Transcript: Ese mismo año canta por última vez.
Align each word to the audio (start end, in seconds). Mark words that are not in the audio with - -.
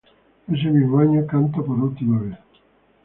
Ese 0.47 0.65
mismo 0.71 0.97
año 0.97 1.27
canta 1.27 1.61
por 1.61 1.79
última 1.79 2.19
vez. 2.23 2.35